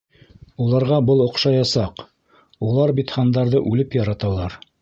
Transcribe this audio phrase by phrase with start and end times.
[0.63, 2.03] Уларға был оҡшаясаҡ,
[2.71, 4.61] улар бит һандарҙы үлеп яраталар.